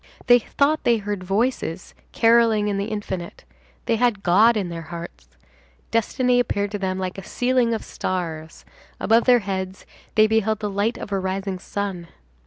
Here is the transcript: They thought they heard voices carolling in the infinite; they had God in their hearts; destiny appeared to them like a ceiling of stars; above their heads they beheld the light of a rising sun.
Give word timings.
They 0.25 0.39
thought 0.39 0.83
they 0.83 0.97
heard 0.97 1.23
voices 1.23 1.93
carolling 2.11 2.69
in 2.69 2.79
the 2.79 2.85
infinite; 2.87 3.43
they 3.85 3.97
had 3.97 4.23
God 4.23 4.57
in 4.57 4.69
their 4.69 4.81
hearts; 4.89 5.27
destiny 5.91 6.39
appeared 6.39 6.71
to 6.71 6.79
them 6.79 6.97
like 6.97 7.19
a 7.19 7.23
ceiling 7.23 7.71
of 7.75 7.85
stars; 7.85 8.65
above 8.99 9.25
their 9.25 9.41
heads 9.45 9.85
they 10.15 10.25
beheld 10.25 10.59
the 10.59 10.71
light 10.71 10.97
of 10.97 11.11
a 11.11 11.19
rising 11.19 11.59
sun. 11.59 12.07